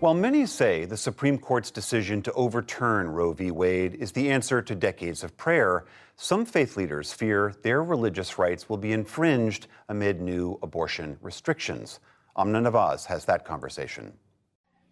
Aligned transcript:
While 0.00 0.14
many 0.14 0.46
say 0.46 0.84
the 0.84 0.96
Supreme 0.96 1.38
Court's 1.38 1.72
decision 1.72 2.22
to 2.22 2.32
overturn 2.34 3.08
Roe 3.08 3.32
v. 3.32 3.50
Wade 3.50 3.96
is 3.96 4.12
the 4.12 4.30
answer 4.30 4.62
to 4.62 4.74
decades 4.76 5.24
of 5.24 5.36
prayer, 5.36 5.86
some 6.14 6.44
faith 6.44 6.76
leaders 6.76 7.12
fear 7.12 7.56
their 7.62 7.82
religious 7.82 8.38
rights 8.38 8.68
will 8.68 8.76
be 8.76 8.92
infringed 8.92 9.66
amid 9.88 10.20
new 10.20 10.56
abortion 10.62 11.18
restrictions. 11.20 11.98
Amna 12.36 12.60
Nawaz 12.60 13.06
has 13.06 13.24
that 13.24 13.44
conversation. 13.44 14.12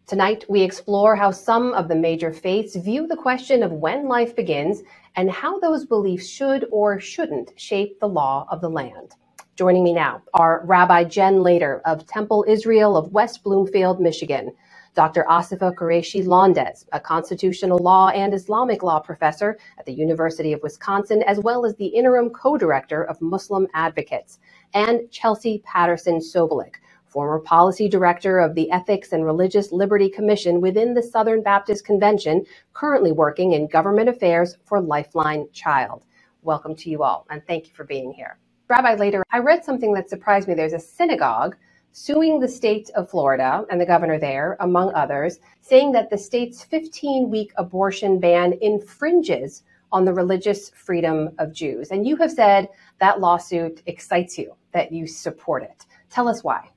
Tonight, 0.08 0.44
we 0.48 0.62
explore 0.62 1.14
how 1.14 1.30
some 1.30 1.72
of 1.74 1.86
the 1.86 1.94
major 1.94 2.32
faiths 2.32 2.74
view 2.74 3.06
the 3.06 3.14
question 3.16 3.62
of 3.62 3.70
when 3.70 4.08
life 4.08 4.34
begins 4.34 4.82
and 5.14 5.30
how 5.30 5.60
those 5.60 5.86
beliefs 5.86 6.26
should 6.26 6.66
or 6.72 6.98
shouldn't 6.98 7.52
shape 7.54 8.00
the 8.00 8.08
law 8.08 8.44
of 8.50 8.60
the 8.60 8.70
land. 8.70 9.14
Joining 9.54 9.84
me 9.84 9.92
now 9.92 10.22
are 10.34 10.62
Rabbi 10.66 11.04
Jen 11.04 11.44
Lader 11.44 11.80
of 11.84 12.08
Temple 12.08 12.44
Israel 12.48 12.96
of 12.96 13.12
West 13.12 13.44
Bloomfield, 13.44 14.00
Michigan, 14.00 14.50
Dr. 14.96 15.26
Asifa 15.28 15.74
Quraishi 15.74 16.26
Lander, 16.26 16.72
a 16.92 16.98
constitutional 16.98 17.76
law 17.78 18.08
and 18.08 18.32
Islamic 18.32 18.82
law 18.82 18.98
professor 18.98 19.58
at 19.78 19.84
the 19.84 19.92
University 19.92 20.54
of 20.54 20.62
Wisconsin, 20.62 21.22
as 21.24 21.38
well 21.38 21.66
as 21.66 21.76
the 21.76 21.84
interim 21.84 22.30
co-director 22.30 23.04
of 23.04 23.20
Muslim 23.20 23.66
Advocates, 23.74 24.38
and 24.72 25.02
Chelsea 25.10 25.62
Patterson 25.66 26.18
Sobolik, 26.18 26.76
former 27.04 27.38
policy 27.38 27.90
director 27.90 28.38
of 28.38 28.54
the 28.54 28.70
Ethics 28.70 29.12
and 29.12 29.26
Religious 29.26 29.70
Liberty 29.70 30.08
Commission 30.08 30.62
within 30.62 30.94
the 30.94 31.02
Southern 31.02 31.42
Baptist 31.42 31.84
Convention, 31.84 32.46
currently 32.72 33.12
working 33.12 33.52
in 33.52 33.68
government 33.68 34.08
affairs 34.08 34.56
for 34.64 34.80
Lifeline 34.80 35.46
Child. 35.52 36.06
Welcome 36.40 36.74
to 36.76 36.88
you 36.88 37.02
all, 37.02 37.26
and 37.28 37.46
thank 37.46 37.66
you 37.66 37.74
for 37.74 37.84
being 37.84 38.14
here. 38.14 38.38
Rabbi 38.68 38.94
Lader, 38.94 39.22
I 39.30 39.40
read 39.40 39.62
something 39.62 39.92
that 39.92 40.08
surprised 40.08 40.48
me. 40.48 40.54
There's 40.54 40.72
a 40.72 40.80
synagogue 40.80 41.54
suing 41.98 42.38
the 42.38 42.46
state 42.46 42.90
of 42.94 43.08
Florida 43.08 43.64
and 43.70 43.80
the 43.80 43.86
governor 43.86 44.18
there, 44.18 44.58
among 44.60 44.92
others, 44.92 45.38
saying 45.62 45.92
that 45.92 46.10
the 46.10 46.18
state's 46.18 46.62
15 46.62 47.30
week 47.30 47.52
abortion 47.56 48.20
ban 48.20 48.52
infringes 48.60 49.62
on 49.90 50.04
the 50.04 50.12
religious 50.12 50.68
freedom 50.74 51.30
of 51.38 51.54
Jews. 51.54 51.90
And 51.90 52.06
you 52.06 52.16
have 52.16 52.30
said 52.30 52.68
that 53.00 53.20
lawsuit 53.20 53.82
excites 53.86 54.36
you, 54.36 54.54
that 54.72 54.92
you 54.92 55.06
support 55.06 55.62
it. 55.62 55.86
Tell 56.10 56.28
us 56.28 56.44
why. 56.44 56.68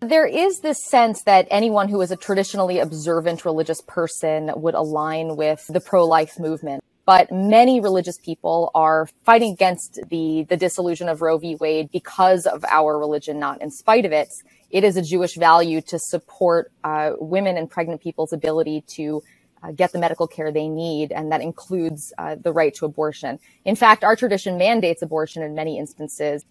There 0.00 0.26
is 0.26 0.58
this 0.58 0.84
sense 0.84 1.22
that 1.22 1.46
anyone 1.48 1.88
who 1.88 2.00
is 2.00 2.10
a 2.10 2.16
traditionally 2.16 2.80
observant 2.80 3.44
religious 3.44 3.80
person 3.86 4.50
would 4.56 4.74
align 4.74 5.36
with 5.36 5.64
the 5.68 5.80
pro-life 5.80 6.40
movement. 6.40 6.82
But 7.10 7.32
many 7.32 7.80
religious 7.80 8.18
people 8.18 8.70
are 8.72 9.08
fighting 9.24 9.52
against 9.52 9.98
the, 10.10 10.46
the 10.48 10.56
dissolution 10.56 11.08
of 11.08 11.22
Roe 11.22 11.38
v. 11.38 11.56
Wade 11.56 11.90
because 11.90 12.46
of 12.46 12.64
our 12.64 12.96
religion, 12.96 13.40
not 13.40 13.60
in 13.60 13.72
spite 13.72 14.04
of 14.04 14.12
it. 14.12 14.32
It 14.70 14.84
is 14.84 14.96
a 14.96 15.02
Jewish 15.02 15.34
value 15.34 15.80
to 15.80 15.98
support 15.98 16.70
uh, 16.84 17.14
women 17.18 17.56
and 17.56 17.68
pregnant 17.68 18.00
people's 18.00 18.32
ability 18.32 18.84
to 18.94 19.24
uh, 19.60 19.72
get 19.72 19.90
the 19.90 19.98
medical 19.98 20.28
care 20.28 20.52
they 20.52 20.68
need, 20.68 21.10
and 21.10 21.32
that 21.32 21.40
includes 21.40 22.12
uh, 22.16 22.36
the 22.40 22.52
right 22.52 22.72
to 22.74 22.84
abortion. 22.84 23.40
In 23.64 23.74
fact, 23.74 24.04
our 24.04 24.14
tradition 24.14 24.56
mandates 24.56 25.02
abortion 25.02 25.42
in 25.42 25.52
many 25.52 25.80
instances. 25.80 26.44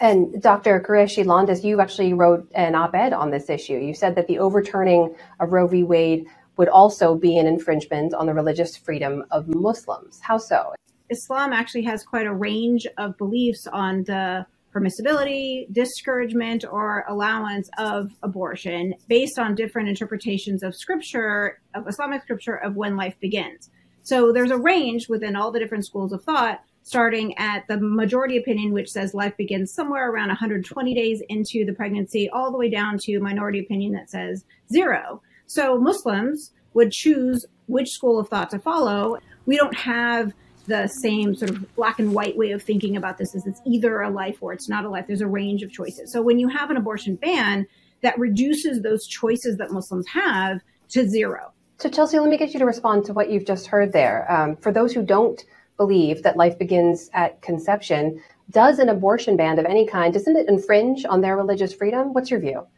And 0.00 0.42
Dr. 0.42 0.80
Quraishi 0.80 1.24
Lander, 1.24 1.52
you 1.52 1.80
actually 1.80 2.14
wrote 2.14 2.50
an 2.56 2.74
op-ed 2.74 3.12
on 3.12 3.30
this 3.30 3.48
issue. 3.48 3.74
You 3.74 3.94
said 3.94 4.16
that 4.16 4.26
the 4.26 4.40
overturning 4.40 5.14
of 5.38 5.52
Roe 5.52 5.68
v. 5.68 5.84
Wade 5.84 6.26
would 6.60 6.68
also 6.68 7.14
be 7.14 7.38
an 7.38 7.46
infringement 7.46 8.12
on 8.12 8.26
the 8.26 8.34
religious 8.34 8.76
freedom 8.76 9.24
of 9.30 9.48
Muslims. 9.48 10.20
How 10.20 10.36
so? 10.36 10.74
Islam 11.08 11.54
actually 11.54 11.84
has 11.84 12.02
quite 12.02 12.26
a 12.26 12.34
range 12.34 12.86
of 12.98 13.16
beliefs 13.16 13.66
on 13.72 14.04
the 14.04 14.44
permissibility, 14.70 15.64
discouragement, 15.72 16.66
or 16.70 17.06
allowance 17.08 17.70
of 17.78 18.10
abortion 18.22 18.92
based 19.08 19.38
on 19.38 19.54
different 19.54 19.88
interpretations 19.88 20.62
of 20.62 20.76
scripture, 20.76 21.62
of 21.74 21.88
Islamic 21.88 22.20
scripture, 22.24 22.56
of 22.56 22.76
when 22.76 22.94
life 22.94 23.18
begins. 23.20 23.70
So 24.02 24.30
there's 24.30 24.50
a 24.50 24.58
range 24.58 25.08
within 25.08 25.36
all 25.36 25.50
the 25.50 25.60
different 25.60 25.86
schools 25.86 26.12
of 26.12 26.22
thought 26.24 26.60
starting 26.82 27.36
at 27.38 27.66
the 27.68 27.78
majority 27.78 28.36
opinion, 28.36 28.72
which 28.72 28.90
says 28.90 29.14
life 29.14 29.36
begins 29.38 29.72
somewhere 29.72 30.10
around 30.10 30.28
120 30.28 30.94
days 30.94 31.22
into 31.30 31.64
the 31.64 31.72
pregnancy, 31.72 32.28
all 32.28 32.52
the 32.52 32.58
way 32.58 32.68
down 32.68 32.98
to 32.98 33.18
minority 33.20 33.60
opinion 33.60 33.92
that 33.92 34.10
says 34.10 34.44
zero. 34.70 35.22
So 35.50 35.80
Muslims 35.80 36.52
would 36.74 36.92
choose 36.92 37.44
which 37.66 37.90
school 37.90 38.20
of 38.20 38.28
thought 38.28 38.50
to 38.50 38.60
follow. 38.60 39.18
We 39.46 39.56
don't 39.56 39.74
have 39.74 40.32
the 40.68 40.86
same 40.86 41.34
sort 41.34 41.50
of 41.50 41.74
black 41.74 41.98
and 41.98 42.14
white 42.14 42.36
way 42.36 42.52
of 42.52 42.62
thinking 42.62 42.96
about 42.96 43.18
this 43.18 43.34
as 43.34 43.44
it's 43.48 43.60
either 43.66 44.00
a 44.00 44.10
life 44.10 44.38
or 44.40 44.52
it's 44.52 44.68
not 44.68 44.84
a 44.84 44.88
life. 44.88 45.06
There's 45.08 45.22
a 45.22 45.26
range 45.26 45.64
of 45.64 45.72
choices. 45.72 46.12
So 46.12 46.22
when 46.22 46.38
you 46.38 46.46
have 46.46 46.70
an 46.70 46.76
abortion 46.76 47.16
ban, 47.16 47.66
that 48.02 48.16
reduces 48.16 48.82
those 48.82 49.08
choices 49.08 49.56
that 49.56 49.72
Muslims 49.72 50.06
have 50.06 50.60
to 50.90 51.08
zero. 51.08 51.52
So 51.78 51.88
Chelsea, 51.90 52.20
let 52.20 52.30
me 52.30 52.38
get 52.38 52.52
you 52.52 52.60
to 52.60 52.64
respond 52.64 53.04
to 53.06 53.12
what 53.12 53.28
you've 53.28 53.44
just 53.44 53.66
heard 53.66 53.92
there. 53.92 54.30
Um, 54.30 54.54
for 54.54 54.70
those 54.70 54.92
who 54.92 55.02
don't 55.02 55.42
believe 55.76 56.22
that 56.22 56.36
life 56.36 56.60
begins 56.60 57.10
at 57.12 57.42
conception, 57.42 58.22
does 58.50 58.78
an 58.78 58.88
abortion 58.88 59.36
ban 59.36 59.58
of 59.58 59.64
any 59.64 59.84
kind, 59.84 60.14
doesn't 60.14 60.36
it 60.36 60.48
infringe 60.48 61.04
on 61.06 61.22
their 61.22 61.36
religious 61.36 61.74
freedom? 61.74 62.12
What's 62.12 62.30
your 62.30 62.38
view? 62.38 62.68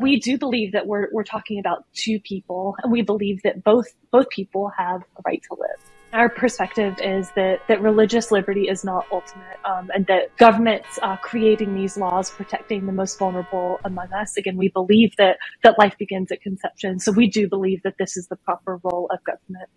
We 0.00 0.18
do 0.18 0.38
believe 0.38 0.72
that 0.72 0.86
we're, 0.86 1.08
we're 1.12 1.24
talking 1.24 1.58
about 1.58 1.84
two 1.94 2.18
people, 2.20 2.76
and 2.82 2.90
we 2.90 3.02
believe 3.02 3.42
that 3.42 3.62
both, 3.62 3.86
both 4.10 4.28
people 4.30 4.70
have 4.76 5.02
a 5.02 5.22
right 5.24 5.42
to 5.50 5.56
live. 5.58 5.90
Our 6.12 6.28
perspective 6.28 6.96
is 7.02 7.30
that, 7.32 7.60
that 7.66 7.82
religious 7.82 8.30
liberty 8.30 8.68
is 8.68 8.84
not 8.84 9.06
ultimate, 9.10 9.58
um, 9.64 9.90
and 9.94 10.06
that 10.06 10.36
governments 10.36 10.98
uh, 11.02 11.16
creating 11.16 11.74
these 11.74 11.96
laws 11.96 12.30
protecting 12.30 12.86
the 12.86 12.92
most 12.92 13.18
vulnerable 13.18 13.80
among 13.84 14.12
us. 14.12 14.36
Again, 14.36 14.56
we 14.56 14.68
believe 14.68 15.14
that, 15.18 15.38
that 15.64 15.76
life 15.78 15.96
begins 15.98 16.30
at 16.30 16.40
conception. 16.40 17.00
So 17.00 17.10
we 17.10 17.28
do 17.28 17.48
believe 17.48 17.82
that 17.82 17.94
this 17.98 18.16
is 18.16 18.28
the 18.28 18.36
proper 18.36 18.80
role 18.84 19.10
of 19.12 19.22
government. 19.24 19.68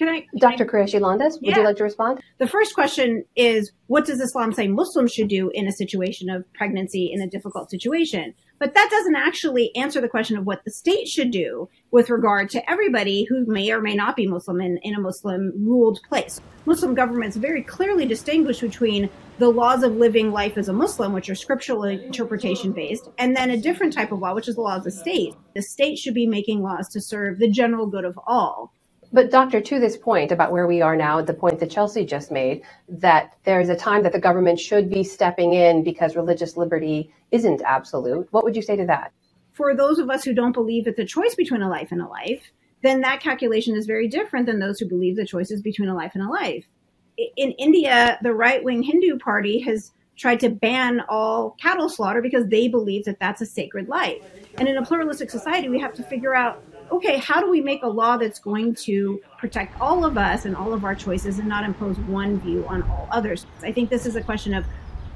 Can 0.00 0.08
I, 0.08 0.20
can 0.20 0.38
Dr. 0.38 0.64
Quraishi 0.64 0.98
Lander, 0.98 1.26
would 1.26 1.38
yeah. 1.42 1.58
you 1.58 1.62
like 1.62 1.76
to 1.76 1.84
respond? 1.84 2.22
The 2.38 2.46
first 2.46 2.74
question 2.74 3.22
is, 3.36 3.70
what 3.86 4.06
does 4.06 4.18
Islam 4.18 4.50
say 4.54 4.66
Muslims 4.66 5.12
should 5.12 5.28
do 5.28 5.50
in 5.52 5.66
a 5.66 5.72
situation 5.72 6.30
of 6.30 6.50
pregnancy 6.54 7.10
in 7.12 7.20
a 7.20 7.28
difficult 7.28 7.70
situation? 7.70 8.32
But 8.58 8.72
that 8.72 8.88
doesn't 8.90 9.16
actually 9.16 9.76
answer 9.76 10.00
the 10.00 10.08
question 10.08 10.38
of 10.38 10.46
what 10.46 10.64
the 10.64 10.70
state 10.70 11.06
should 11.06 11.30
do 11.30 11.68
with 11.90 12.08
regard 12.08 12.48
to 12.50 12.70
everybody 12.70 13.26
who 13.28 13.44
may 13.44 13.70
or 13.70 13.82
may 13.82 13.94
not 13.94 14.16
be 14.16 14.26
Muslim 14.26 14.62
in, 14.62 14.78
in 14.78 14.94
a 14.94 15.00
Muslim 15.00 15.52
ruled 15.54 16.00
place. 16.08 16.40
Muslim 16.64 16.94
governments 16.94 17.36
very 17.36 17.62
clearly 17.62 18.06
distinguish 18.06 18.60
between 18.60 19.10
the 19.36 19.50
laws 19.50 19.82
of 19.82 19.96
living 19.96 20.32
life 20.32 20.56
as 20.56 20.70
a 20.70 20.72
Muslim, 20.72 21.12
which 21.12 21.28
are 21.28 21.34
scriptural 21.34 21.84
interpretation 21.84 22.72
based, 22.72 23.10
and 23.18 23.36
then 23.36 23.50
a 23.50 23.56
different 23.58 23.92
type 23.92 24.12
of 24.12 24.20
law, 24.20 24.34
which 24.34 24.48
is 24.48 24.54
the 24.54 24.62
law 24.62 24.76
of 24.76 24.84
the 24.84 24.90
state. 24.90 25.34
The 25.54 25.60
state 25.60 25.98
should 25.98 26.14
be 26.14 26.26
making 26.26 26.62
laws 26.62 26.88
to 26.92 27.02
serve 27.02 27.38
the 27.38 27.50
general 27.50 27.86
good 27.86 28.06
of 28.06 28.18
all 28.26 28.72
but 29.12 29.30
doctor, 29.30 29.60
to 29.60 29.80
this 29.80 29.96
point 29.96 30.30
about 30.30 30.52
where 30.52 30.66
we 30.66 30.82
are 30.82 30.96
now, 30.96 31.20
the 31.20 31.34
point 31.34 31.58
that 31.60 31.70
Chelsea 31.70 32.04
just 32.04 32.30
made, 32.30 32.62
that 32.88 33.36
there's 33.44 33.68
a 33.68 33.76
time 33.76 34.02
that 34.04 34.12
the 34.12 34.20
government 34.20 34.60
should 34.60 34.88
be 34.88 35.02
stepping 35.02 35.52
in 35.52 35.82
because 35.82 36.14
religious 36.14 36.56
liberty 36.56 37.12
isn't 37.32 37.62
absolute. 37.62 38.28
What 38.30 38.44
would 38.44 38.54
you 38.54 38.62
say 38.62 38.76
to 38.76 38.86
that? 38.86 39.12
For 39.52 39.74
those 39.74 39.98
of 39.98 40.10
us 40.10 40.24
who 40.24 40.32
don't 40.32 40.52
believe 40.52 40.86
it's 40.86 40.98
a 40.98 41.04
choice 41.04 41.34
between 41.34 41.62
a 41.62 41.68
life 41.68 41.88
and 41.90 42.00
a 42.00 42.06
life, 42.06 42.52
then 42.82 43.00
that 43.00 43.20
calculation 43.20 43.76
is 43.76 43.86
very 43.86 44.08
different 44.08 44.46
than 44.46 44.58
those 44.58 44.78
who 44.78 44.88
believe 44.88 45.16
the 45.16 45.26
choice 45.26 45.50
is 45.50 45.60
between 45.60 45.88
a 45.88 45.94
life 45.94 46.12
and 46.14 46.22
a 46.22 46.30
life. 46.30 46.64
In 47.36 47.50
India, 47.52 48.18
the 48.22 48.32
right 48.32 48.62
wing 48.62 48.82
Hindu 48.82 49.18
party 49.18 49.60
has 49.60 49.92
tried 50.16 50.40
to 50.40 50.50
ban 50.50 51.00
all 51.08 51.56
cattle 51.60 51.88
slaughter 51.88 52.22
because 52.22 52.46
they 52.46 52.68
believe 52.68 53.04
that 53.06 53.18
that's 53.18 53.40
a 53.40 53.46
sacred 53.46 53.88
life. 53.88 54.22
And 54.58 54.68
in 54.68 54.76
a 54.76 54.84
pluralistic 54.84 55.30
society, 55.30 55.68
we 55.68 55.80
have 55.80 55.94
to 55.94 56.02
figure 56.02 56.34
out 56.34 56.62
okay, 56.90 57.18
how 57.18 57.40
do 57.40 57.50
we 57.50 57.60
make 57.60 57.82
a 57.82 57.88
law 57.88 58.16
that's 58.16 58.38
going 58.38 58.74
to 58.74 59.20
protect 59.38 59.80
all 59.80 60.04
of 60.04 60.18
us 60.18 60.44
and 60.44 60.56
all 60.56 60.72
of 60.72 60.84
our 60.84 60.94
choices 60.94 61.38
and 61.38 61.48
not 61.48 61.64
impose 61.64 61.98
one 62.00 62.40
view 62.40 62.66
on 62.66 62.82
all 62.82 63.08
others? 63.10 63.46
I 63.62 63.72
think 63.72 63.90
this 63.90 64.06
is 64.06 64.16
a 64.16 64.22
question 64.22 64.54
of 64.54 64.64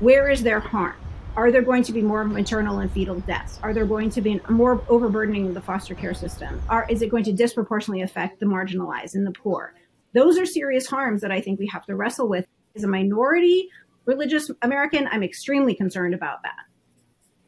where 0.01 0.31
is 0.31 0.43
there 0.43 0.61
harm? 0.61 0.95
Are 1.37 1.51
there 1.51 1.63
going 1.63 1.83
to 1.85 1.93
be 1.93 2.01
more 2.01 2.25
maternal 2.25 2.79
and 2.79 2.91
fetal 2.91 3.19
deaths? 3.21 3.59
Are 3.63 3.75
there 3.75 3.87
going 3.87 4.11
to 4.11 4.21
be 4.21 4.41
more 4.49 4.83
overburdening 4.89 5.49
of 5.49 5.55
the 5.55 5.61
foster 5.61 5.95
care 5.95 6.15
system? 6.15 6.63
Are, 6.69 6.87
is 6.89 7.03
it 7.03 7.11
going 7.11 7.25
to 7.25 7.33
disproportionately 7.33 8.03
affect 8.03 8.39
the 8.39 8.47
marginalized 8.47 9.15
and 9.15 9.27
the 9.27 9.33
poor? 9.33 9.75
Those 10.15 10.39
are 10.39 10.47
serious 10.47 10.87
harms 10.87 11.21
that 11.23 11.33
I 11.33 11.41
think 11.41 11.59
we 11.59 11.67
have 11.67 11.85
to 11.87 11.97
wrestle 11.97 12.29
with. 12.29 12.47
As 12.77 12.85
a 12.85 12.89
minority 12.89 13.69
religious 14.05 14.51
American, 14.63 15.09
I'm 15.11 15.23
extremely 15.23 15.75
concerned 15.75 16.15
about 16.15 16.43
that. 16.43 16.55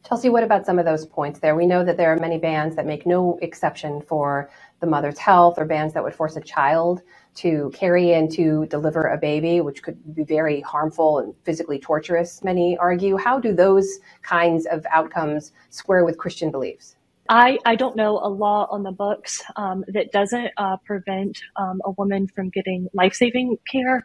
Chelsea, 0.06 0.28
what 0.28 0.44
about 0.44 0.64
some 0.64 0.78
of 0.78 0.84
those 0.84 1.04
points 1.04 1.40
there? 1.40 1.56
We 1.56 1.66
know 1.66 1.84
that 1.84 1.96
there 1.96 2.12
are 2.12 2.16
many 2.16 2.38
bans 2.38 2.76
that 2.76 2.86
make 2.86 3.06
no 3.06 3.40
exception 3.42 4.00
for 4.02 4.48
the 4.78 4.86
mother's 4.86 5.18
health 5.18 5.58
or 5.58 5.64
bans 5.64 5.94
that 5.94 6.04
would 6.04 6.14
force 6.14 6.36
a 6.36 6.40
child 6.40 7.02
to 7.36 7.72
carry 7.74 8.12
and 8.12 8.30
to 8.32 8.66
deliver 8.66 9.08
a 9.08 9.18
baby, 9.18 9.60
which 9.60 9.82
could 9.82 9.98
be 10.14 10.22
very 10.22 10.60
harmful 10.60 11.18
and 11.18 11.34
physically 11.44 11.80
torturous, 11.80 12.44
many 12.44 12.78
argue. 12.78 13.16
How 13.16 13.40
do 13.40 13.52
those 13.52 13.98
kinds 14.22 14.64
of 14.66 14.86
outcomes 14.92 15.50
square 15.70 16.04
with 16.04 16.18
Christian 16.18 16.52
beliefs? 16.52 16.94
I, 17.28 17.58
I 17.64 17.74
don't 17.74 17.96
know 17.96 18.20
a 18.22 18.28
law 18.28 18.68
on 18.70 18.84
the 18.84 18.92
books 18.92 19.42
um, 19.56 19.84
that 19.88 20.12
doesn't 20.12 20.50
uh, 20.56 20.76
prevent 20.84 21.36
um, 21.56 21.80
a 21.84 21.90
woman 21.90 22.28
from 22.28 22.50
getting 22.50 22.88
life 22.94 23.14
saving 23.14 23.56
care. 23.70 24.04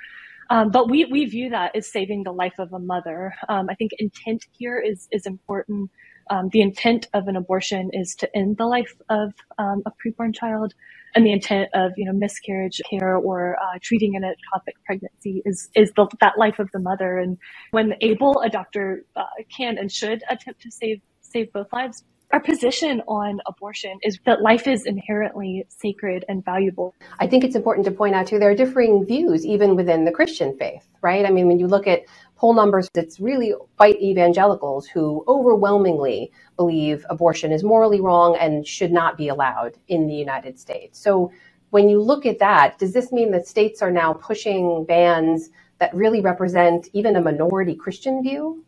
Um, 0.52 0.72
but 0.72 0.92
we, 0.92 1.06
we 1.06 1.26
view 1.26 1.52
that 1.52 1.76
as 1.76 1.92
saving 1.92 2.24
the 2.26 2.34
life 2.34 2.60
of 2.60 2.74
a 2.74 2.80
mother. 2.80 3.34
Um, 3.50 3.68
I 3.72 3.76
think 3.76 3.94
intent 4.00 4.46
here 4.60 4.80
is, 4.80 5.08
is 5.12 5.26
important. 5.28 5.92
um, 6.32 6.50
the 6.52 6.62
intent 6.62 7.08
of 7.14 7.30
an 7.30 7.38
abortion 7.38 7.92
is 7.94 8.16
to 8.18 8.38
end 8.38 8.58
the 8.58 8.66
life 8.68 8.94
of 9.10 9.34
um, 9.60 9.84
a 9.88 9.92
preborn 9.92 10.36
child, 10.36 10.74
and 11.16 11.26
the 11.26 11.34
intent 11.34 11.70
of 11.76 11.94
you 11.98 12.06
know 12.06 12.14
miscarriage 12.14 12.82
care 12.90 13.18
or 13.18 13.58
uh, 13.64 13.80
treating 13.84 14.16
an 14.18 14.24
ectopic 14.24 14.74
pregnancy 14.86 15.44
is 15.46 15.70
is 15.76 15.92
the, 15.98 16.08
that 16.22 16.38
life 16.40 16.60
of 16.60 16.70
the 16.74 16.80
mother. 16.80 17.20
And 17.20 17.38
when 17.72 17.96
able, 18.02 18.42
a 18.42 18.50
doctor 18.50 19.06
uh, 19.18 19.24
can 19.56 19.78
and 19.80 19.92
should 19.92 20.24
attempt 20.30 20.64
to 20.64 20.72
save 20.72 21.02
save 21.22 21.54
both 21.54 21.68
lives 21.74 22.04
our 22.34 22.40
position 22.40 23.02
on 23.08 23.40
abortion 23.46 24.00
is 24.04 24.20
that 24.26 24.42
life 24.42 24.68
is 24.68 24.86
inherently 24.86 25.66
sacred 25.70 26.26
and 26.30 26.44
valuable. 26.44 26.96
I 27.20 27.28
think 27.28 27.44
it's 27.44 27.56
important 27.56 27.86
to 27.86 27.92
point 27.92 28.16
out 28.16 28.28
too 28.28 28.40
there 28.40 28.52
are 28.52 28.56
differing 28.56 29.06
views 29.06 29.46
even 29.46 29.76
within 29.76 30.06
the 30.06 30.12
Christian 30.12 30.58
faith, 30.58 30.86
right? 31.02 31.26
I 31.26 31.30
mean, 31.30 31.48
when 31.48 31.60
you 31.60 31.68
look 31.68 31.88
at 31.88 32.04
poll 32.36 32.54
numbers, 32.54 32.90
it's 32.96 33.20
really 33.20 33.52
white 33.78 34.02
evangelicals 34.02 34.88
who 34.88 35.24
overwhelmingly 35.28 36.32
believe 36.56 37.06
abortion 37.10 37.52
is 37.52 37.64
morally 37.64 38.02
wrong 38.02 38.36
and 38.40 38.66
should 38.66 38.92
not 38.92 39.18
be 39.18 39.28
allowed 39.28 39.78
in 39.88 40.08
the 40.08 40.16
United 40.16 40.60
States. 40.60 41.00
So 41.00 41.32
when 41.70 41.90
you 41.90 42.02
look 42.02 42.26
at 42.26 42.40
that, 42.40 42.80
does 42.80 42.94
this 42.94 43.12
mean 43.12 43.32
that 43.32 43.48
states 43.48 43.82
are 43.82 43.92
now 43.92 44.14
pushing 44.14 44.86
bans 44.86 45.50
that 45.80 45.94
really 45.94 46.22
represent 46.22 46.90
even 46.94 47.16
a 47.16 47.22
minority 47.22 47.76
Christian 47.76 48.22
view? 48.22 48.64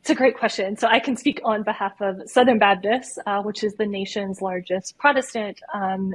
It's 0.00 0.10
a 0.10 0.14
great 0.14 0.38
question. 0.38 0.76
So 0.76 0.88
I 0.88 0.98
can 0.98 1.16
speak 1.16 1.40
on 1.44 1.62
behalf 1.62 2.00
of 2.00 2.22
Southern 2.26 2.58
Baptists, 2.58 3.18
uh, 3.26 3.42
which 3.42 3.62
is 3.62 3.74
the 3.74 3.86
nation's 3.86 4.40
largest 4.40 4.96
Protestant 4.96 5.60
um, 5.74 6.14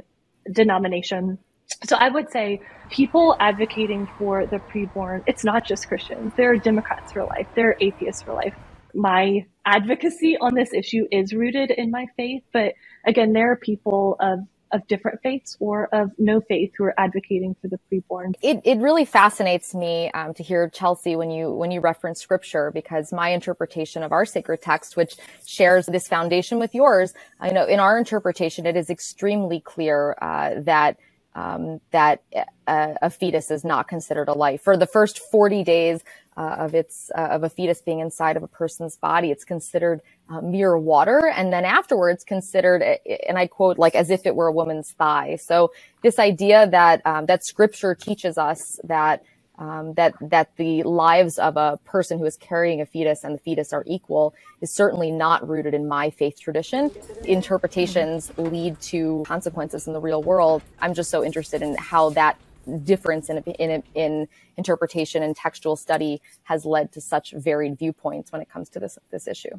denomination. 0.52 1.38
So 1.84 1.96
I 1.96 2.08
would 2.08 2.30
say 2.30 2.60
people 2.90 3.36
advocating 3.38 4.08
for 4.18 4.46
the 4.46 4.58
preborn, 4.58 5.22
it's 5.26 5.44
not 5.44 5.64
just 5.64 5.86
Christians. 5.86 6.32
There 6.36 6.50
are 6.50 6.56
Democrats 6.56 7.12
for 7.12 7.24
life. 7.24 7.46
There 7.54 7.70
are 7.70 7.76
atheists 7.80 8.22
for 8.22 8.34
life. 8.34 8.54
My 8.92 9.46
advocacy 9.64 10.36
on 10.40 10.54
this 10.54 10.72
issue 10.72 11.06
is 11.12 11.32
rooted 11.32 11.70
in 11.70 11.90
my 11.90 12.06
faith, 12.16 12.42
but 12.52 12.74
again, 13.04 13.32
there 13.32 13.52
are 13.52 13.56
people 13.56 14.16
of 14.18 14.40
of 14.72 14.86
different 14.86 15.20
faiths 15.22 15.56
or 15.60 15.88
of 15.94 16.10
no 16.18 16.40
faith 16.40 16.72
who 16.76 16.84
are 16.84 16.94
advocating 16.98 17.54
for 17.60 17.68
the 17.68 17.78
preborn. 17.90 18.34
It, 18.42 18.60
it 18.64 18.78
really 18.78 19.04
fascinates 19.04 19.74
me 19.74 20.10
um, 20.12 20.34
to 20.34 20.42
hear 20.42 20.68
Chelsea 20.68 21.16
when 21.16 21.30
you 21.30 21.50
when 21.50 21.70
you 21.70 21.80
reference 21.80 22.20
scripture 22.20 22.70
because 22.70 23.12
my 23.12 23.30
interpretation 23.30 24.02
of 24.02 24.12
our 24.12 24.24
sacred 24.24 24.62
text, 24.62 24.96
which 24.96 25.16
shares 25.46 25.86
this 25.86 26.08
foundation 26.08 26.58
with 26.58 26.74
yours, 26.74 27.14
I 27.40 27.50
know 27.50 27.64
in 27.64 27.80
our 27.80 27.98
interpretation 27.98 28.66
it 28.66 28.76
is 28.76 28.90
extremely 28.90 29.60
clear 29.60 30.16
uh, 30.20 30.60
that 30.62 30.98
um, 31.36 31.80
that 31.90 32.22
a, 32.66 32.96
a, 33.02 33.10
fetus 33.10 33.50
is 33.50 33.62
not 33.62 33.88
considered 33.88 34.28
a 34.28 34.32
life. 34.32 34.62
For 34.62 34.74
the 34.74 34.86
first 34.86 35.18
40 35.18 35.64
days 35.64 36.02
uh, 36.36 36.56
of 36.58 36.74
its 36.74 37.10
uh, 37.16 37.28
of 37.28 37.42
a 37.42 37.48
fetus 37.48 37.80
being 37.80 38.00
inside 38.00 38.36
of 38.36 38.42
a 38.42 38.48
person's 38.48 38.96
body, 38.96 39.30
it's 39.30 39.44
considered 39.44 40.00
uh, 40.28 40.40
mere 40.40 40.76
water, 40.76 41.32
and 41.34 41.52
then 41.52 41.64
afterwards 41.64 42.24
considered, 42.24 42.82
and 43.28 43.38
I 43.38 43.46
quote, 43.46 43.78
like 43.78 43.94
as 43.94 44.10
if 44.10 44.26
it 44.26 44.34
were 44.34 44.48
a 44.48 44.52
woman's 44.52 44.92
thigh. 44.92 45.36
So 45.36 45.72
this 46.02 46.18
idea 46.18 46.68
that 46.68 47.00
um, 47.06 47.26
that 47.26 47.44
Scripture 47.44 47.94
teaches 47.94 48.36
us 48.36 48.78
that 48.84 49.22
um, 49.58 49.94
that 49.94 50.14
that 50.20 50.54
the 50.56 50.82
lives 50.82 51.38
of 51.38 51.56
a 51.56 51.78
person 51.84 52.18
who 52.18 52.24
is 52.24 52.36
carrying 52.36 52.80
a 52.80 52.86
fetus 52.86 53.24
and 53.24 53.34
the 53.34 53.38
fetus 53.38 53.72
are 53.72 53.84
equal 53.86 54.34
is 54.60 54.70
certainly 54.70 55.10
not 55.10 55.48
rooted 55.48 55.74
in 55.74 55.88
my 55.88 56.10
faith 56.10 56.38
tradition. 56.38 56.90
Interpretations 57.24 58.30
lead 58.36 58.78
to 58.82 59.24
consequences 59.26 59.86
in 59.86 59.92
the 59.92 60.00
real 60.00 60.22
world. 60.22 60.62
I'm 60.80 60.94
just 60.94 61.10
so 61.10 61.24
interested 61.24 61.62
in 61.62 61.76
how 61.76 62.10
that 62.10 62.38
difference 62.84 63.30
in, 63.30 63.38
in, 63.38 63.82
in 63.94 64.28
interpretation 64.56 65.22
and 65.22 65.36
textual 65.36 65.76
study 65.76 66.20
has 66.44 66.64
led 66.64 66.92
to 66.92 67.00
such 67.00 67.32
varied 67.32 67.78
viewpoints 67.78 68.32
when 68.32 68.40
it 68.42 68.48
comes 68.50 68.68
to 68.70 68.80
this 68.80 68.98
this 69.10 69.26
issue. 69.26 69.50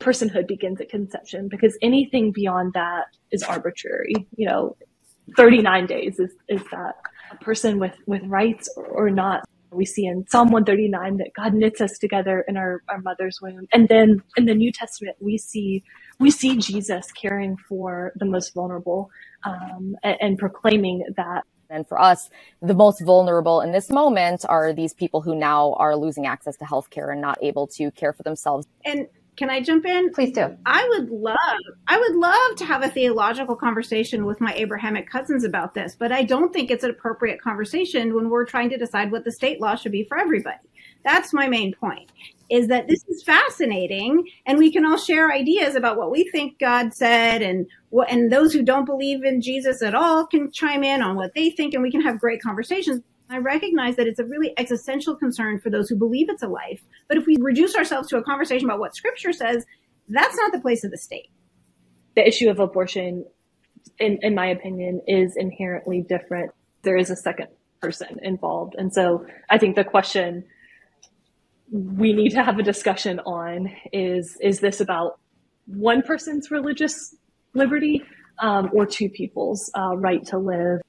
Personhood 0.00 0.48
begins 0.48 0.80
at 0.80 0.88
conception 0.88 1.48
because 1.48 1.78
anything 1.80 2.32
beyond 2.32 2.72
that 2.74 3.06
is 3.30 3.42
arbitrary. 3.42 4.14
You 4.36 4.48
know, 4.48 4.76
39 5.36 5.86
days 5.86 6.18
is, 6.18 6.32
is 6.48 6.62
that 6.70 6.96
a 7.30 7.36
person 7.36 7.78
with, 7.78 7.94
with 8.06 8.22
rights 8.24 8.68
or, 8.76 9.10
not. 9.10 9.44
We 9.70 9.86
see 9.86 10.06
in 10.06 10.24
Psalm 10.28 10.50
139 10.52 11.16
that 11.16 11.30
God 11.36 11.54
knits 11.54 11.80
us 11.80 11.98
together 11.98 12.44
in 12.46 12.56
our, 12.56 12.82
our 12.88 13.00
mother's 13.00 13.40
womb. 13.42 13.66
And 13.72 13.88
then 13.88 14.22
in 14.36 14.44
the 14.44 14.54
New 14.54 14.70
Testament, 14.70 15.16
we 15.20 15.36
see, 15.36 15.82
we 16.20 16.30
see 16.30 16.56
Jesus 16.58 17.10
caring 17.10 17.56
for 17.56 18.12
the 18.14 18.24
most 18.24 18.54
vulnerable, 18.54 19.10
um, 19.44 19.96
and, 20.04 20.16
and 20.20 20.38
proclaiming 20.38 21.04
that 21.16 21.42
and 21.70 21.86
for 21.86 22.00
us, 22.00 22.30
the 22.60 22.74
most 22.74 23.00
vulnerable 23.00 23.60
in 23.60 23.72
this 23.72 23.90
moment 23.90 24.44
are 24.48 24.72
these 24.72 24.94
people 24.94 25.20
who 25.20 25.34
now 25.34 25.74
are 25.74 25.96
losing 25.96 26.26
access 26.26 26.56
to 26.58 26.64
healthcare 26.64 27.12
and 27.12 27.20
not 27.20 27.38
able 27.42 27.66
to 27.68 27.90
care 27.92 28.12
for 28.12 28.22
themselves. 28.22 28.66
And 28.84 29.08
can 29.36 29.50
I 29.50 29.60
jump 29.60 29.84
in? 29.84 30.12
Please 30.12 30.30
do. 30.30 30.56
I 30.64 30.86
would 30.90 31.10
love, 31.10 31.38
I 31.88 31.98
would 31.98 32.14
love 32.14 32.56
to 32.56 32.64
have 32.64 32.84
a 32.84 32.88
theological 32.88 33.56
conversation 33.56 34.26
with 34.26 34.40
my 34.40 34.52
Abrahamic 34.54 35.10
cousins 35.10 35.42
about 35.42 35.74
this, 35.74 35.96
but 35.98 36.12
I 36.12 36.22
don't 36.22 36.52
think 36.52 36.70
it's 36.70 36.84
an 36.84 36.90
appropriate 36.90 37.40
conversation 37.42 38.14
when 38.14 38.30
we're 38.30 38.44
trying 38.44 38.70
to 38.70 38.78
decide 38.78 39.10
what 39.10 39.24
the 39.24 39.32
state 39.32 39.60
law 39.60 39.74
should 39.74 39.92
be 39.92 40.04
for 40.04 40.18
everybody. 40.18 40.58
That's 41.04 41.32
my 41.32 41.48
main 41.48 41.74
point. 41.74 42.10
Is 42.50 42.68
that 42.68 42.88
this 42.88 43.04
is 43.08 43.22
fascinating, 43.22 44.28
and 44.44 44.58
we 44.58 44.70
can 44.70 44.84
all 44.84 44.98
share 44.98 45.32
ideas 45.32 45.74
about 45.74 45.96
what 45.96 46.10
we 46.10 46.28
think 46.30 46.58
God 46.58 46.92
said, 46.92 47.40
and 47.40 47.66
what, 47.88 48.10
and 48.10 48.30
those 48.30 48.52
who 48.52 48.62
don't 48.62 48.84
believe 48.84 49.24
in 49.24 49.40
Jesus 49.40 49.82
at 49.82 49.94
all 49.94 50.26
can 50.26 50.52
chime 50.52 50.84
in 50.84 51.02
on 51.02 51.16
what 51.16 51.34
they 51.34 51.50
think, 51.50 51.72
and 51.72 51.82
we 51.82 51.90
can 51.90 52.02
have 52.02 52.20
great 52.20 52.42
conversations. 52.42 53.02
I 53.30 53.38
recognize 53.38 53.96
that 53.96 54.06
it's 54.06 54.18
a 54.18 54.24
really 54.24 54.52
existential 54.58 55.16
concern 55.16 55.58
for 55.58 55.70
those 55.70 55.88
who 55.88 55.96
believe 55.96 56.28
it's 56.28 56.42
a 56.42 56.48
life. 56.48 56.82
But 57.08 57.16
if 57.16 57.26
we 57.26 57.36
reduce 57.40 57.74
ourselves 57.74 58.08
to 58.10 58.18
a 58.18 58.22
conversation 58.22 58.68
about 58.68 58.78
what 58.78 58.94
scripture 58.94 59.32
says, 59.32 59.64
that's 60.08 60.36
not 60.36 60.52
the 60.52 60.60
place 60.60 60.84
of 60.84 60.90
the 60.90 60.98
state. 60.98 61.30
The 62.14 62.28
issue 62.28 62.50
of 62.50 62.60
abortion, 62.60 63.24
in, 63.98 64.18
in 64.20 64.34
my 64.34 64.46
opinion, 64.46 65.00
is 65.08 65.34
inherently 65.36 66.02
different. 66.02 66.52
There 66.82 66.96
is 66.96 67.08
a 67.10 67.16
second 67.16 67.48
person 67.80 68.18
involved. 68.22 68.74
And 68.76 68.92
so 68.92 69.26
I 69.48 69.56
think 69.56 69.76
the 69.76 69.84
question 69.84 70.44
we 71.70 72.12
need 72.12 72.30
to 72.30 72.42
have 72.42 72.58
a 72.58 72.62
discussion 72.62 73.20
on 73.20 73.70
is 73.92 74.36
is 74.40 74.60
this 74.60 74.80
about 74.80 75.18
one 75.66 76.02
person's 76.02 76.50
religious 76.50 77.14
liberty 77.54 78.02
um, 78.38 78.70
or 78.72 78.86
two 78.86 79.08
people's 79.08 79.70
uh, 79.74 79.96
right 79.96 80.24
to 80.26 80.38
live? 80.38 80.80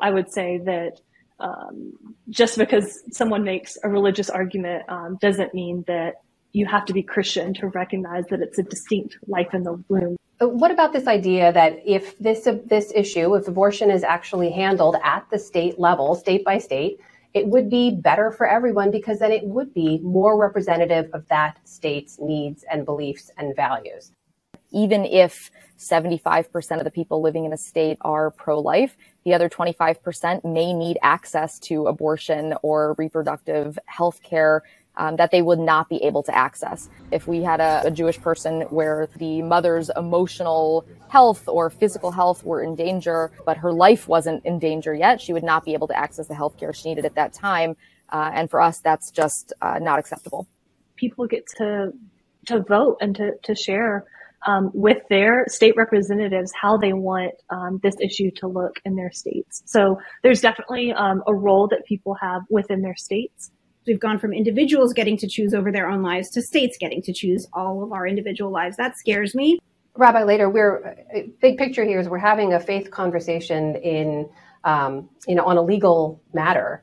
I 0.00 0.10
would 0.10 0.32
say 0.32 0.58
that 0.64 1.00
um, 1.40 1.92
just 2.30 2.58
because 2.58 3.02
someone 3.10 3.44
makes 3.44 3.76
a 3.82 3.88
religious 3.88 4.30
argument 4.30 4.84
um, 4.88 5.18
doesn't 5.20 5.54
mean 5.54 5.84
that 5.86 6.14
you 6.52 6.66
have 6.66 6.84
to 6.86 6.92
be 6.92 7.02
Christian 7.02 7.52
to 7.54 7.68
recognize 7.68 8.26
that 8.26 8.40
it's 8.40 8.58
a 8.58 8.62
distinct 8.62 9.18
life 9.26 9.52
in 9.52 9.64
the 9.64 9.82
womb. 9.88 10.16
Uh, 10.40 10.48
what 10.48 10.70
about 10.70 10.92
this 10.92 11.06
idea 11.06 11.52
that 11.52 11.78
if 11.84 12.18
this 12.18 12.46
uh, 12.46 12.58
this 12.66 12.92
issue, 12.94 13.34
if 13.34 13.46
abortion 13.46 13.90
is 13.90 14.02
actually 14.02 14.50
handled 14.50 14.96
at 15.04 15.26
the 15.30 15.38
state 15.38 15.78
level, 15.78 16.14
state 16.14 16.44
by 16.44 16.58
state, 16.58 16.98
it 17.34 17.48
would 17.48 17.68
be 17.68 17.90
better 17.90 18.30
for 18.30 18.46
everyone 18.46 18.92
because 18.92 19.18
then 19.18 19.32
it 19.32 19.44
would 19.44 19.74
be 19.74 19.98
more 19.98 20.40
representative 20.40 21.10
of 21.12 21.26
that 21.28 21.58
state's 21.64 22.18
needs 22.20 22.64
and 22.70 22.84
beliefs 22.84 23.30
and 23.36 23.54
values. 23.56 24.12
Even 24.70 25.04
if 25.04 25.50
75% 25.78 26.78
of 26.78 26.84
the 26.84 26.90
people 26.90 27.20
living 27.20 27.44
in 27.44 27.52
a 27.52 27.56
state 27.56 27.98
are 28.02 28.30
pro 28.30 28.60
life, 28.60 28.96
the 29.24 29.34
other 29.34 29.48
25% 29.48 30.44
may 30.44 30.72
need 30.72 30.96
access 31.02 31.58
to 31.60 31.86
abortion 31.86 32.54
or 32.62 32.94
reproductive 32.98 33.78
health 33.86 34.22
care 34.22 34.62
um, 34.96 35.16
that 35.16 35.30
they 35.30 35.42
would 35.42 35.58
not 35.58 35.88
be 35.88 36.02
able 36.04 36.22
to 36.22 36.36
access. 36.36 36.88
If 37.10 37.26
we 37.26 37.42
had 37.42 37.60
a, 37.60 37.82
a, 37.86 37.90
Jewish 37.90 38.20
person 38.20 38.62
where 38.62 39.08
the 39.16 39.42
mother's 39.42 39.90
emotional 39.96 40.84
health 41.08 41.48
or 41.48 41.70
physical 41.70 42.10
health 42.10 42.44
were 42.44 42.62
in 42.62 42.74
danger, 42.74 43.30
but 43.44 43.56
her 43.56 43.72
life 43.72 44.08
wasn't 44.08 44.44
in 44.44 44.58
danger 44.58 44.94
yet, 44.94 45.20
she 45.20 45.32
would 45.32 45.42
not 45.44 45.64
be 45.64 45.74
able 45.74 45.88
to 45.88 45.98
access 45.98 46.28
the 46.28 46.34
health 46.34 46.56
care 46.58 46.72
she 46.72 46.88
needed 46.88 47.04
at 47.04 47.14
that 47.14 47.32
time. 47.32 47.76
Uh, 48.10 48.30
and 48.34 48.50
for 48.50 48.60
us, 48.60 48.80
that's 48.80 49.10
just 49.10 49.52
uh, 49.62 49.78
not 49.80 49.98
acceptable. 49.98 50.46
People 50.96 51.26
get 51.26 51.46
to 51.58 51.92
to 52.46 52.60
vote 52.60 52.98
and 53.00 53.16
to, 53.16 53.32
to 53.42 53.54
share 53.54 54.04
um, 54.46 54.70
with 54.74 54.98
their 55.08 55.46
state 55.48 55.74
representatives 55.76 56.52
how 56.60 56.76
they 56.76 56.92
want 56.92 57.32
um, 57.50 57.80
this 57.82 57.94
issue 58.00 58.30
to 58.36 58.46
look 58.46 58.78
in 58.84 58.94
their 58.94 59.10
states. 59.10 59.62
So 59.66 59.98
there's 60.22 60.40
definitely 60.40 60.92
um, 60.92 61.22
a 61.26 61.34
role 61.34 61.66
that 61.68 61.86
people 61.86 62.14
have 62.20 62.42
within 62.50 62.82
their 62.82 62.96
states. 62.96 63.50
We've 63.86 64.00
gone 64.00 64.18
from 64.18 64.32
individuals 64.32 64.92
getting 64.92 65.16
to 65.18 65.28
choose 65.28 65.54
over 65.54 65.70
their 65.70 65.88
own 65.88 66.02
lives 66.02 66.30
to 66.30 66.42
states 66.42 66.76
getting 66.78 67.02
to 67.02 67.12
choose 67.12 67.46
all 67.52 67.82
of 67.82 67.92
our 67.92 68.06
individual 68.06 68.50
lives. 68.50 68.76
That 68.76 68.96
scares 68.96 69.34
me. 69.34 69.58
Rabbi 69.96 70.24
Lader 70.24 70.50
we're 70.50 70.96
big 71.40 71.56
picture 71.56 71.84
here 71.84 72.00
is 72.00 72.08
we're 72.08 72.18
having 72.18 72.52
a 72.52 72.60
faith 72.60 72.90
conversation 72.90 73.76
in 73.76 74.28
um, 74.64 75.08
you 75.28 75.34
know 75.34 75.44
on 75.44 75.56
a 75.56 75.62
legal 75.62 76.20
matter. 76.32 76.82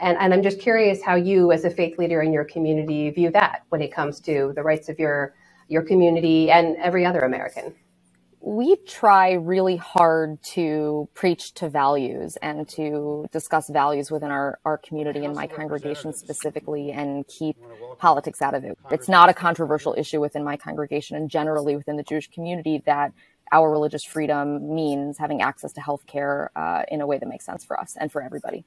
And, 0.00 0.16
and 0.18 0.34
I'm 0.34 0.42
just 0.42 0.60
curious 0.60 1.02
how 1.02 1.14
you, 1.14 1.52
as 1.52 1.64
a 1.64 1.70
faith 1.70 1.98
leader 1.98 2.20
in 2.20 2.32
your 2.32 2.44
community, 2.44 3.08
view 3.10 3.30
that 3.30 3.62
when 3.70 3.80
it 3.80 3.92
comes 3.92 4.20
to 4.20 4.52
the 4.54 4.62
rights 4.62 4.88
of 4.88 4.98
your 4.98 5.34
your 5.68 5.82
community 5.82 6.50
and 6.50 6.76
every 6.76 7.06
other 7.06 7.20
American? 7.20 7.74
We 8.40 8.76
try 8.76 9.32
really 9.34 9.76
hard 9.76 10.42
to 10.54 11.08
preach 11.14 11.54
to 11.54 11.68
values 11.68 12.38
and 12.42 12.68
to 12.70 13.26
discuss 13.32 13.68
values 13.68 14.10
within 14.10 14.30
our, 14.30 14.60
our 14.64 14.78
community 14.78 15.24
and 15.24 15.34
my 15.34 15.46
congregation 15.48 16.14
specifically 16.14 16.92
and 16.92 17.26
keep 17.28 17.56
politics 17.98 18.42
out 18.42 18.54
of 18.54 18.64
it. 18.64 18.78
It's 18.90 19.08
not 19.08 19.28
a 19.28 19.34
controversial 19.34 19.94
issue 19.98 20.20
within 20.20 20.44
my 20.44 20.56
congregation 20.56 21.16
and 21.16 21.30
generally 21.30 21.76
within 21.76 21.96
the 21.96 22.04
Jewish 22.04 22.30
community 22.30 22.82
that 22.86 23.12
our 23.52 23.70
religious 23.70 24.04
freedom 24.04 24.74
means 24.74 25.18
having 25.18 25.42
access 25.42 25.72
to 25.74 25.80
health 25.82 26.06
care 26.06 26.50
uh, 26.56 26.84
in 26.88 27.00
a 27.02 27.06
way 27.06 27.18
that 27.18 27.28
makes 27.28 27.44
sense 27.46 27.64
for 27.64 27.78
us 27.78 27.96
and 28.00 28.12
for 28.12 28.22
everybody. 28.22 28.64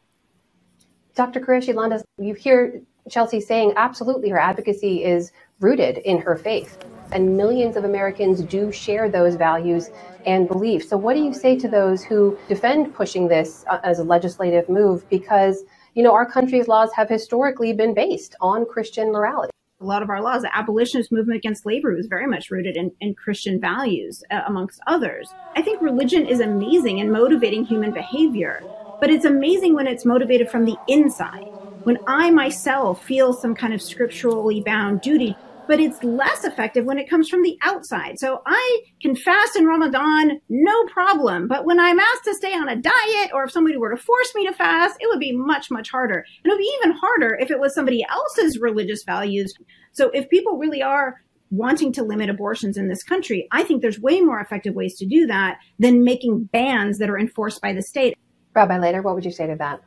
Dr. 1.15 1.39
Quraishi 1.42 1.75
Lander, 1.75 2.01
you 2.18 2.34
hear 2.34 2.82
Chelsea 3.10 3.42
saying 3.42 3.74
absolutely 3.78 4.30
her 4.30 4.40
advocacy 4.40 5.04
is 5.04 5.32
rooted 5.62 6.00
in 6.00 6.20
her 6.20 6.38
faith. 6.38 6.78
And 7.12 7.38
millions 7.38 7.78
of 7.78 7.86
Americans 7.86 8.44
do 8.44 8.72
share 8.72 9.10
those 9.10 9.36
values 9.36 9.90
and 10.26 10.48
beliefs. 10.48 10.90
So, 10.90 10.98
what 10.98 11.16
do 11.16 11.22
you 11.22 11.34
say 11.34 11.58
to 11.60 11.70
those 11.70 12.04
who 12.04 12.38
defend 12.50 12.94
pushing 12.96 13.30
this 13.30 13.64
uh, 13.70 13.80
as 13.84 14.00
a 14.00 14.04
legislative 14.04 14.70
move? 14.70 15.06
Because, 15.10 15.64
you 15.96 16.04
know, 16.04 16.14
our 16.14 16.30
country's 16.30 16.68
laws 16.68 16.92
have 16.96 17.10
historically 17.10 17.74
been 17.74 17.94
based 17.94 18.36
on 18.42 18.66
Christian 18.66 19.12
morality. 19.12 19.52
A 19.82 19.86
lot 19.86 20.04
of 20.04 20.10
our 20.10 20.22
laws, 20.22 20.44
the 20.44 20.58
abolitionist 20.58 21.12
movement 21.12 21.38
against 21.38 21.64
slavery 21.64 21.96
was 21.96 22.08
very 22.08 22.28
much 22.28 22.52
rooted 22.52 22.78
in, 22.78 22.92
in 23.02 23.16
Christian 23.16 23.62
values, 23.62 24.24
uh, 24.32 24.42
amongst 24.48 24.82
others. 24.88 25.36
I 25.56 25.62
think 25.62 25.82
religion 25.82 26.26
is 26.26 26.42
amazing 26.42 27.00
in 27.00 27.12
motivating 27.12 27.66
human 27.66 27.94
behavior, 27.94 28.66
but 29.00 29.12
it's 29.12 29.26
amazing 29.26 29.76
when 29.76 29.88
it's 29.88 30.06
motivated 30.06 30.50
from 30.50 30.66
the 30.66 30.82
inside 30.88 31.44
when 31.84 31.98
I 32.08 32.32
myself 32.32 33.04
feel 33.04 33.34
some 33.34 33.56
kind 33.56 33.74
of 33.74 33.82
scripturally 33.82 34.62
bound 34.62 35.02
duty, 35.02 35.36
but 35.68 35.80
it's 35.80 36.04
less 36.04 36.44
effective 36.44 36.86
when 36.86 36.98
it 36.98 37.10
comes 37.10 37.30
from 37.30 37.42
the 37.42 37.58
outside. 37.62 38.20
So 38.20 38.42
I 38.46 38.82
can 39.02 39.16
fast 39.16 39.56
in 39.56 39.66
Ramadan, 39.66 40.40
no 40.50 40.86
problem. 40.88 41.48
But 41.48 41.66
when 41.66 41.80
I'm 41.80 42.00
asked 42.00 42.24
to 42.25 42.36
stay 42.36 42.54
on 42.54 42.70
a 42.70 42.75
diet 42.75 43.32
or 43.34 43.46
if 43.46 43.52
somebody 43.52 43.78
were 43.78 43.96
to 43.96 44.02
force 44.02 44.34
me 44.36 44.46
to 44.48 44.54
fast, 44.54 44.98
it 45.00 45.08
would 45.08 45.20
be 45.20 45.36
much, 45.36 45.72
much 45.72 45.90
harder. 45.90 46.25
And 46.44 46.46
it 46.46 46.50
would 46.50 46.58
be 46.58 46.78
even 46.82 46.98
harder 46.98 47.38
if 47.40 47.52
it 47.52 47.60
was 47.60 47.74
somebody 47.74 48.06
else's 48.10 48.60
religious 48.60 49.04
values. 49.04 49.54
So 49.94 50.10
if 50.10 50.30
people 50.30 50.58
really 50.58 50.82
are 50.82 51.22
wanting 51.50 51.94
to 51.94 52.04
limit 52.04 52.30
abortions 52.30 52.78
in 52.78 52.88
this 52.88 53.04
country, 53.04 53.48
I 53.52 53.63
think 53.63 53.82
there's 53.82 54.00
way 54.00 54.22
more 54.22 54.40
effective 54.40 54.74
ways 54.74 54.96
to 54.98 55.06
do 55.06 55.28
that 55.28 55.60
than 55.80 56.04
making 56.04 56.50
bans 56.52 56.98
that 56.98 57.10
are 57.10 57.20
enforced 57.20 57.62
by 57.62 57.74
the 57.74 57.82
state. 57.82 58.18
Rabbi 58.56 58.80
Lader, 58.80 59.02
what 59.02 59.16
would 59.16 59.25
you 59.25 59.32
say 59.32 59.48
to 59.48 59.56
that? 59.58 59.82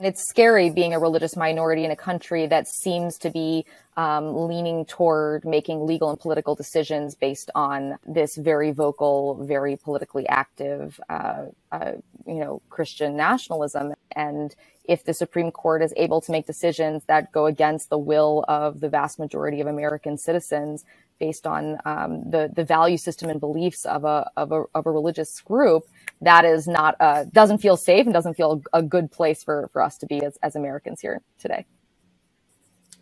It's 0.00 0.28
scary 0.28 0.70
being 0.70 0.94
a 0.94 0.98
religious 1.00 1.36
minority 1.36 1.84
in 1.84 1.90
a 1.90 1.96
country 1.96 2.46
that 2.46 2.68
seems 2.68 3.18
to 3.18 3.30
be 3.30 3.66
um, 3.96 4.46
leaning 4.46 4.84
toward 4.84 5.44
making 5.44 5.86
legal 5.86 6.08
and 6.08 6.20
political 6.20 6.54
decisions 6.54 7.16
based 7.16 7.50
on 7.56 7.98
this 8.06 8.36
very 8.36 8.70
vocal, 8.70 9.42
very 9.44 9.76
politically 9.76 10.28
active, 10.28 11.00
uh, 11.08 11.46
uh, 11.72 11.92
you 12.26 12.36
know, 12.36 12.62
Christian 12.70 13.16
nationalism. 13.16 13.94
And 14.14 14.54
if 14.84 15.02
the 15.02 15.14
Supreme 15.14 15.50
Court 15.50 15.82
is 15.82 15.92
able 15.96 16.20
to 16.20 16.30
make 16.30 16.46
decisions 16.46 17.02
that 17.06 17.32
go 17.32 17.46
against 17.46 17.90
the 17.90 17.98
will 17.98 18.44
of 18.46 18.78
the 18.78 18.88
vast 18.88 19.18
majority 19.18 19.60
of 19.60 19.66
American 19.66 20.16
citizens, 20.16 20.84
based 21.18 21.46
on 21.46 21.78
um, 21.84 22.30
the 22.30 22.50
the 22.54 22.64
value 22.64 22.96
system 22.96 23.30
and 23.30 23.40
beliefs 23.40 23.84
of 23.84 24.04
a, 24.04 24.30
of 24.36 24.52
a 24.52 24.64
of 24.74 24.86
a 24.86 24.90
religious 24.90 25.40
group, 25.40 25.84
that 26.20 26.44
is 26.44 26.66
not 26.66 26.96
uh, 27.00 27.24
doesn't 27.32 27.58
feel 27.58 27.76
safe 27.76 28.06
and 28.06 28.14
doesn't 28.14 28.34
feel 28.34 28.62
a 28.72 28.82
good 28.82 29.10
place 29.10 29.42
for 29.42 29.68
for 29.72 29.82
us 29.82 29.98
to 29.98 30.06
be 30.06 30.24
as, 30.24 30.38
as 30.42 30.56
Americans 30.56 31.00
here 31.00 31.20
today. 31.38 31.66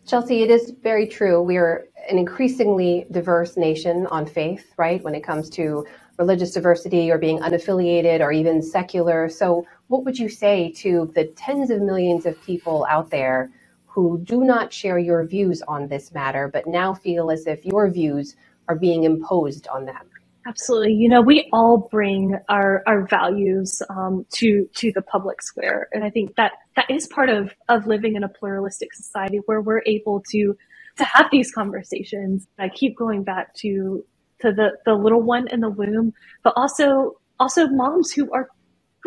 Chelsea, 0.07 0.41
it 0.41 0.49
is 0.49 0.73
very 0.81 1.05
true. 1.05 1.41
We 1.41 1.57
are 1.57 1.89
an 2.09 2.17
increasingly 2.17 3.07
diverse 3.11 3.57
nation 3.57 4.07
on 4.07 4.25
faith, 4.25 4.73
right? 4.77 5.03
When 5.03 5.13
it 5.13 5.21
comes 5.21 5.49
to 5.51 5.85
religious 6.17 6.51
diversity 6.51 7.11
or 7.11 7.17
being 7.17 7.39
unaffiliated 7.39 8.21
or 8.21 8.31
even 8.31 8.61
secular. 8.61 9.27
So, 9.29 9.65
what 9.87 10.05
would 10.05 10.17
you 10.17 10.29
say 10.29 10.71
to 10.77 11.11
the 11.13 11.25
tens 11.35 11.69
of 11.69 11.81
millions 11.81 12.25
of 12.25 12.41
people 12.41 12.87
out 12.89 13.09
there 13.09 13.51
who 13.97 14.19
do 14.23 14.43
not 14.43 14.71
share 14.71 14.99
your 14.99 15.25
views 15.25 15.63
on 15.67 15.87
this 15.87 16.13
matter, 16.13 16.47
but 16.47 16.67
now 16.67 16.93
feel 16.93 17.31
as 17.31 17.47
if 17.47 17.65
your 17.65 17.89
views 17.89 18.35
are 18.69 18.75
being 18.75 19.05
imposed 19.05 19.67
on 19.69 19.85
them? 19.85 20.07
Absolutely. 20.45 20.93
You 20.93 21.09
know, 21.09 21.19
we 21.19 21.49
all 21.51 21.89
bring 21.89 22.37
our, 22.47 22.83
our 22.85 23.07
values 23.07 23.81
um, 23.89 24.23
to 24.33 24.69
to 24.75 24.91
the 24.93 25.01
public 25.01 25.41
square, 25.41 25.89
and 25.93 26.03
I 26.03 26.11
think 26.11 26.35
that 26.35 26.51
that 26.75 26.85
is 26.91 27.07
part 27.07 27.29
of 27.29 27.55
of 27.69 27.87
living 27.87 28.15
in 28.15 28.23
a 28.23 28.29
pluralistic 28.29 28.93
society 28.93 29.39
where 29.47 29.61
we're 29.61 29.81
able 29.87 30.23
to 30.29 30.55
to 30.97 31.03
have 31.03 31.25
these 31.31 31.51
conversations. 31.51 32.45
I 32.59 32.69
keep 32.69 32.95
going 32.95 33.23
back 33.23 33.55
to 33.55 34.05
to 34.41 34.51
the 34.51 34.77
the 34.85 34.93
little 34.93 35.23
one 35.23 35.47
in 35.47 35.61
the 35.61 35.71
womb, 35.71 36.13
but 36.43 36.53
also 36.55 37.19
also 37.39 37.67
moms 37.67 38.11
who 38.11 38.31
are 38.31 38.47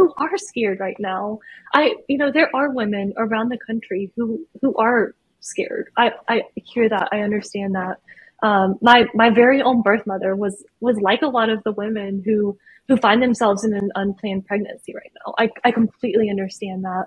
who 0.00 0.14
are 0.18 0.36
scared 0.38 0.80
right 0.80 0.96
now. 0.98 1.38
I, 1.74 1.94
you 2.08 2.18
know, 2.18 2.30
there 2.32 2.50
are 2.54 2.70
women 2.70 3.14
around 3.16 3.50
the 3.50 3.58
country 3.58 4.12
who, 4.16 4.46
who 4.60 4.74
are 4.76 5.14
scared. 5.40 5.90
I, 5.96 6.12
I 6.28 6.42
hear 6.54 6.88
that. 6.88 7.08
I 7.12 7.20
understand 7.20 7.74
that. 7.74 7.96
Um, 8.42 8.78
my, 8.80 9.06
my 9.14 9.30
very 9.30 9.62
own 9.62 9.82
birth 9.82 10.06
mother 10.06 10.34
was, 10.34 10.64
was 10.80 10.96
like 11.00 11.22
a 11.22 11.26
lot 11.28 11.50
of 11.50 11.62
the 11.64 11.72
women 11.72 12.22
who, 12.24 12.56
who 12.88 12.96
find 12.96 13.22
themselves 13.22 13.64
in 13.64 13.74
an 13.74 13.90
unplanned 13.94 14.46
pregnancy 14.46 14.94
right 14.94 15.12
now. 15.26 15.34
I, 15.38 15.50
I 15.64 15.70
completely 15.72 16.30
understand 16.30 16.84
that. 16.84 17.06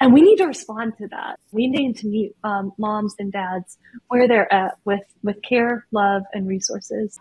And 0.00 0.12
we 0.12 0.22
need 0.22 0.36
to 0.38 0.46
respond 0.46 0.94
to 0.98 1.08
that. 1.08 1.38
We 1.52 1.68
need 1.68 1.96
to 1.98 2.08
meet 2.08 2.34
um, 2.42 2.72
moms 2.78 3.14
and 3.18 3.30
dads 3.30 3.78
where 4.08 4.26
they're 4.26 4.52
at 4.52 4.78
with, 4.84 5.02
with 5.22 5.42
care, 5.42 5.86
love, 5.92 6.22
and 6.32 6.48
resources. 6.48 7.20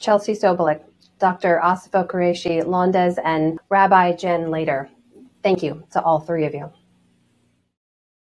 Chelsea 0.00 0.32
Sobolik, 0.34 0.82
Dr. 1.18 1.60
Asifa 1.64 2.06
Quraishi 2.06 2.66
Lander, 2.66 3.14
and 3.24 3.58
Rabbi 3.70 4.12
Jen 4.16 4.50
Lader. 4.50 4.90
Thank 5.42 5.62
you 5.62 5.84
to 5.92 6.02
all 6.02 6.20
three 6.20 6.46
of 6.46 6.54
you. 6.54 6.70